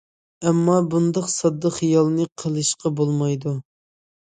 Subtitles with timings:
[0.45, 3.57] ئەمما، بۇنداق ساددا خىيالنى قىلىشقا بولمايدۇ.